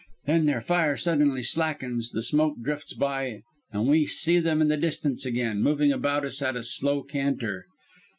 [0.25, 4.75] Then their fire suddenly slackens, the smoke drifts by, and we see them in the
[4.75, 7.67] distance again, moving about us at a slow canter.